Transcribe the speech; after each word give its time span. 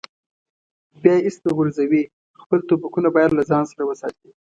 بیا 1.01 1.13
یې 1.17 1.23
ایسته 1.25 1.49
غورځوي، 1.57 2.03
خپل 2.41 2.59
ټوپکونه 2.67 3.09
باید 3.15 3.31
له 3.35 3.43
ځان 3.49 3.63
سره 3.71 3.83
وساتي. 3.89 4.29